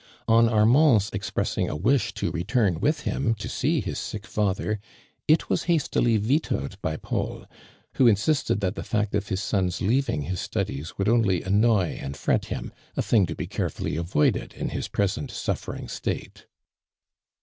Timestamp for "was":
5.47-5.65